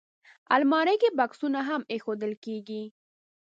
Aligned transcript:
الماري 0.55 0.95
کې 1.01 1.09
بکسونه 1.17 1.59
هم 1.69 1.81
ایښودل 1.91 2.33
کېږي 2.45 2.83